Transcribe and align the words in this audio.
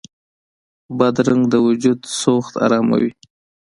بادرنګ 0.97 1.43
د 1.49 1.55
وجود 1.67 1.99
سوخت 2.21 2.53
اراموي. 2.65 3.11